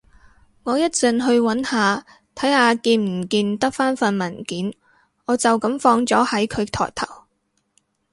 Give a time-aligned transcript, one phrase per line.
[0.63, 2.03] 我一陣去搵下，
[2.33, 4.73] 睇下見唔見得返份文件，
[5.25, 7.25] 我就噉放咗喺佢枱頭